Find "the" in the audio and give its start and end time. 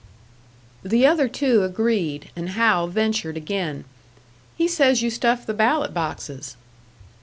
0.83-1.05, 5.45-5.53